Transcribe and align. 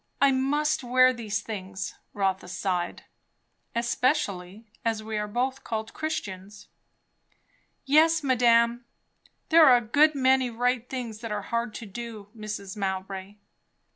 I 0.19 0.31
must 0.31 0.83
wear 0.83 1.13
these 1.13 1.41
things." 1.41 1.93
Rotha 2.15 2.47
sighed. 2.47 3.03
"Especially 3.75 4.65
as 4.83 5.03
we 5.03 5.15
are 5.15 5.27
both 5.27 5.63
called 5.63 5.93
Christians." 5.93 6.69
"Yes, 7.85 8.23
madame. 8.23 8.85
There 9.49 9.63
are 9.67 9.77
a 9.77 9.81
good 9.81 10.15
many 10.15 10.49
right 10.49 10.89
things 10.89 11.19
that 11.19 11.31
are 11.31 11.43
hard 11.43 11.75
to 11.75 11.85
do, 11.85 12.29
Mrs. 12.35 12.75
Mowbray!" 12.75 13.35